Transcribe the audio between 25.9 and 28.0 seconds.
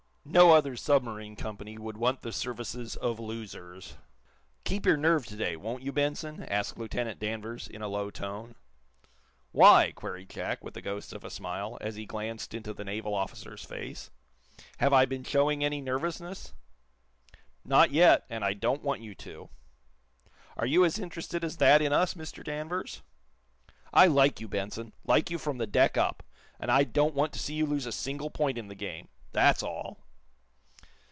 up, and I don't want to see you lose a